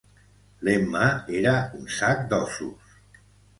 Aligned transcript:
L'Emma 0.67 1.09
era 1.41 1.53
un 1.81 1.85
sac 1.99 2.25
d'ossos. 2.35 2.99